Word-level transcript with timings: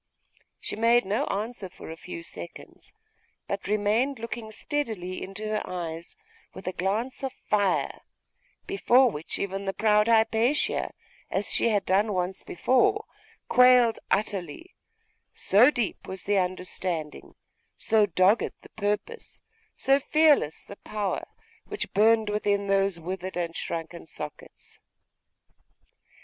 She 0.59 0.75
made 0.75 1.05
no 1.05 1.25
answer 1.27 1.69
for 1.69 1.91
a 1.91 1.95
few 1.95 2.23
seconds, 2.23 2.91
but 3.47 3.67
remained 3.67 4.17
looking 4.17 4.49
steadily 4.49 5.21
into 5.21 5.47
her 5.49 5.61
eyes 5.63 6.17
with 6.55 6.65
a 6.65 6.71
glance 6.73 7.23
of 7.23 7.31
fire, 7.33 8.01
before 8.65 9.11
which 9.11 9.37
even 9.37 9.65
the 9.65 9.73
proud 9.75 10.07
Hypatia, 10.07 10.93
as 11.29 11.53
she 11.53 11.69
had 11.69 11.85
done 11.85 12.13
once 12.13 12.41
before, 12.41 13.05
quailed 13.47 13.99
utterly, 14.09 14.73
so 15.35 15.69
deep 15.69 16.07
was 16.07 16.23
the 16.23 16.39
understanding, 16.39 17.35
so 17.77 18.07
dogged 18.07 18.53
the 18.63 18.69
purpose, 18.69 19.43
so 19.75 19.99
fearless 19.99 20.63
the 20.63 20.77
power, 20.77 21.25
which 21.65 21.93
burned 21.93 22.27
within 22.27 22.65
those 22.65 22.99
withered 22.99 23.37
and 23.37 23.55
shrunken 23.55 24.07
sockets. 24.07 24.79